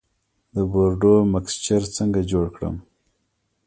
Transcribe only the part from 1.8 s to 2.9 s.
څنګه جوړ کړم؟